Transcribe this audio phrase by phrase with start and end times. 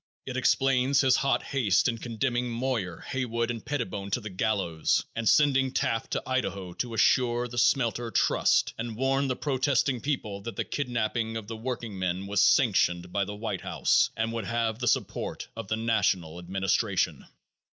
[0.25, 5.29] It explains his hot haste in condemning Moyer, Haywood and Pettibone to the gallows and
[5.29, 10.55] sending Taft to Idaho to assure the smelter trust and warn the protesting people that
[10.55, 14.87] the kidnaping of the workingmen was sanctioned by the White House and would have the
[14.87, 17.27] support of the national administration.